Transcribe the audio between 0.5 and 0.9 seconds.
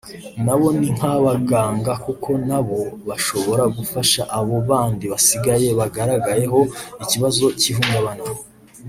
bo ni